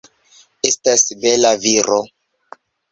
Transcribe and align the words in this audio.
Estas 0.71 1.05
bela 1.27 1.55
viro. 1.67 2.05